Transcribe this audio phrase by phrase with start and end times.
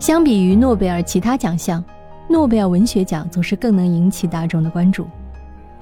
[0.00, 1.84] 相比于诺贝尔其他奖项，
[2.26, 5.06] 诺贝尔文学奖总是更能引起大众的关注。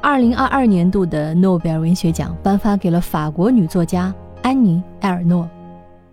[0.02, 4.12] 二零二二年度的诺贝尔文学奖颁发给了法国女作家
[4.42, 5.48] 安妮·埃尔诺，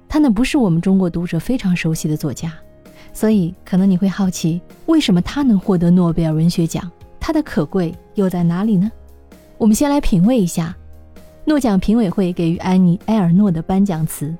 [0.07, 2.54] 她呢不是我们中国读者非常熟悉的作家，
[3.12, 6.90] 所以可能你会好奇，为什么她能获得诺贝尔文学奖？
[7.19, 8.92] 她的可贵又在哪里呢？
[9.58, 10.76] 我们先来品味一下
[11.44, 14.31] 诺奖评委会给予安妮·埃尔诺的颁奖词。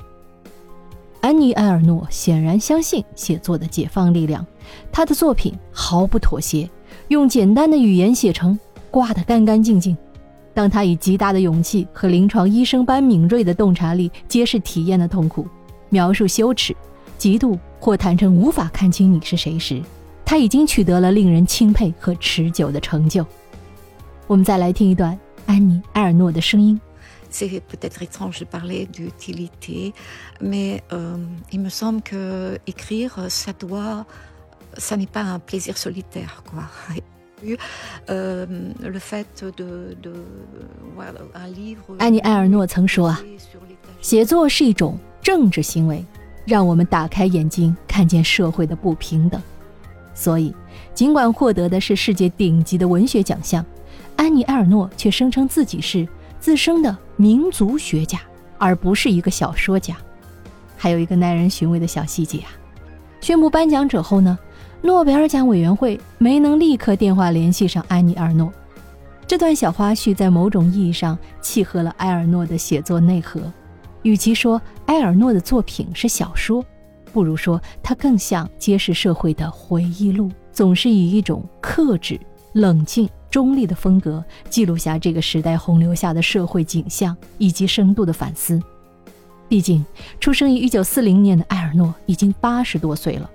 [1.26, 4.46] 安妮·埃尔诺显然相信写作的解放力量，
[4.92, 6.70] 她的作品毫不妥协，
[7.08, 8.60] 用简单的语言写成。
[8.92, 9.98] 刮得干干净净。
[10.54, 15.48] 当他以极大的勇气和临床医生般敏锐的洞察力揭示体验的痛苦，
[15.90, 16.76] 描述羞耻、
[17.18, 19.82] 嫉妒或坦诚无法看清你是谁时，
[20.24, 23.26] 他已经取得了令人钦佩和持久的成就。
[24.28, 26.80] 我们再来听一段安妮·埃尔诺的声音。
[27.38, 29.94] C'est peut-être étrange de parler d'utilité,
[30.40, 30.82] mais
[31.52, 34.06] il me semble que écrire, ça doit,
[34.78, 36.64] ça n'est pas un plaisir solitaire, quoi.
[38.08, 38.46] Euh,
[42.00, 43.22] 安妮·埃尔诺曾说啊，
[44.02, 46.06] 写作是一种政治行为，
[46.46, 49.42] 让我们打开眼睛，看见社会的不平等。
[50.14, 50.56] 所以，
[50.94, 53.66] 尽管获得的是世界顶级的文学奖项，
[54.16, 56.08] 安妮·埃尔诺却声称自己是
[56.40, 58.20] 自称的民族学家，
[58.58, 59.96] 而不是一个小说家。
[60.78, 62.52] 还有一个耐人寻味的小细节啊，
[63.22, 64.38] 宣布颁奖者后呢？
[64.82, 68.52] 诺贝尔奖委员会没能立刻电话联系上安妮·埃尔诺，
[69.26, 73.42] 这段小花絮在某种意义上契合了埃尔诺的写作内核。
[74.04, 76.64] 与其说埃尔诺的作品是小说，
[77.12, 82.20] 不如说它更像揭示社会的回忆录，总是以一种克制、
[82.54, 88.58] 冷静、中立的风格记录下这个时代洪流下的社会景象以及深度的反思。
[89.50, 89.86] 毕竟，
[90.22, 93.30] 出生于1940年的埃尔诺已经八十多岁了。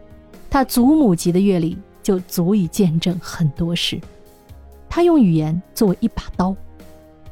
[0.49, 4.01] 他祖母级的阅历就足以见证很多事。
[4.89, 6.57] 他用语言作为一把刀，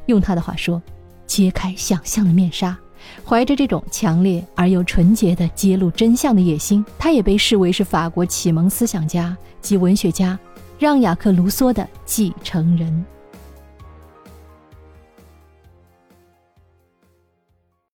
[0.05, 0.79] 用他的话说，
[1.25, 2.77] 揭开想象的面纱。
[3.25, 10.37] 怀着这种强烈而又纯洁的揭露真相的野心，他也被视为是法国启蒙思想家及文学家
[10.79, 13.18] 让·雅克·卢梭的继承人。